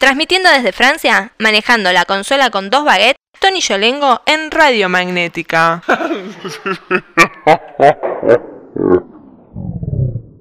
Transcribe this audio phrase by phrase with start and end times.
[0.00, 5.82] Transmitiendo desde Francia, manejando la consola con dos baguettes, Tony Yolengo en Radio Magnética.